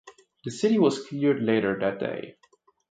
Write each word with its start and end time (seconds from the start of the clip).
The 0.45 0.49
city 0.49 0.79
was 0.79 1.05
cleared 1.05 1.43
later 1.43 1.77
that 1.79 1.99
day. 1.99 2.35